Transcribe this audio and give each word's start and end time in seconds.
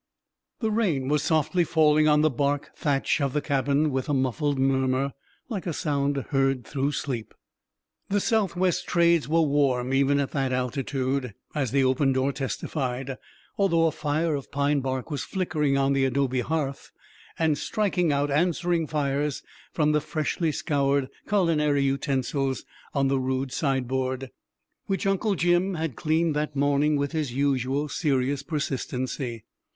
The 0.61 0.71
rain 0.71 1.09
was 1.09 1.21
softly 1.21 1.63
falling 1.63 2.07
on 2.07 2.21
the 2.21 2.31
bark 2.31 2.71
thatch 2.75 3.21
of 3.21 3.33
the 3.33 3.39
cabin 3.41 3.91
with 3.91 4.09
a 4.09 4.15
muffled 4.15 4.57
murmur, 4.57 5.13
like 5.47 5.67
a 5.67 5.73
sound 5.73 6.17
heard 6.31 6.65
through 6.65 6.93
sleep. 6.93 7.35
The 8.09 8.19
southwest 8.19 8.87
trades 8.87 9.27
were 9.29 9.43
warm 9.43 9.93
even 9.93 10.19
at 10.19 10.31
that 10.31 10.51
altitude, 10.53 11.35
as 11.53 11.69
the 11.69 11.83
open 11.83 12.13
door 12.13 12.31
testified, 12.33 13.15
although 13.59 13.85
a 13.85 13.91
fire 13.91 14.33
of 14.33 14.49
pine 14.49 14.79
bark 14.79 15.11
was 15.11 15.23
flickering 15.23 15.77
on 15.77 15.93
the 15.93 16.05
adobe 16.05 16.39
hearth 16.41 16.89
and 17.37 17.55
striking 17.55 18.11
out 18.11 18.31
answering 18.31 18.87
fires 18.87 19.43
from 19.71 19.91
the 19.91 20.01
freshly 20.01 20.51
scoured 20.51 21.09
culinary 21.29 21.83
utensils 21.83 22.65
on 22.95 23.07
the 23.07 23.19
rude 23.19 23.51
sideboard, 23.51 24.31
which 24.87 25.05
Uncle 25.05 25.35
Jim 25.35 25.75
had 25.75 25.95
cleaned 25.95 26.35
that 26.35 26.55
morning 26.55 26.95
with 26.95 27.11
his 27.11 27.33
usual 27.33 27.87
serious 27.87 28.41
persistency. 28.41 29.45